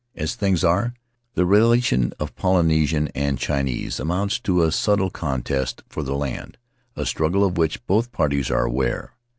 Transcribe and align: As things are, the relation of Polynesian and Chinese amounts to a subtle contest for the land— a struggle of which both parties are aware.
As 0.15 0.33
things 0.33 0.63
are, 0.63 0.95
the 1.35 1.45
relation 1.45 2.11
of 2.19 2.35
Polynesian 2.35 3.09
and 3.09 3.37
Chinese 3.37 3.99
amounts 3.99 4.39
to 4.39 4.63
a 4.63 4.71
subtle 4.71 5.11
contest 5.11 5.83
for 5.89 6.01
the 6.01 6.15
land— 6.15 6.57
a 6.95 7.05
struggle 7.05 7.45
of 7.45 7.59
which 7.59 7.85
both 7.85 8.11
parties 8.11 8.49
are 8.49 8.65
aware. 8.65 9.13